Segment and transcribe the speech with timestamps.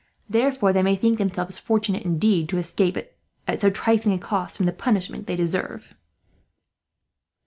[0.27, 2.97] Therefore they may think themselves fortunate, indeed, to escape
[3.47, 5.93] at so trifling a cost from the punishment they deserve."